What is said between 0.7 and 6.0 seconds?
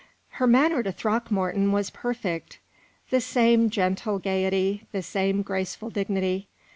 to Throckmorton was perfect; the same gentle gayety, the same graceful